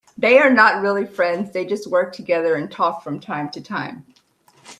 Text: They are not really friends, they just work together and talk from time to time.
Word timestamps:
They 0.17 0.39
are 0.39 0.49
not 0.49 0.81
really 0.81 1.05
friends, 1.05 1.51
they 1.51 1.63
just 1.63 1.85
work 1.87 2.11
together 2.11 2.55
and 2.55 2.71
talk 2.71 3.03
from 3.03 3.19
time 3.19 3.49
to 3.51 3.61
time. 3.61 4.03